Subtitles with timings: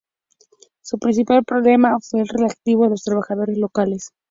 [0.81, 4.09] Su principal problema fue el relativo a los trabajadores locales.